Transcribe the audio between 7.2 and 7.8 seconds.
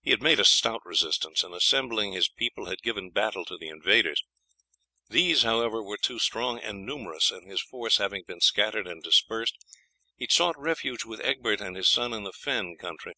and his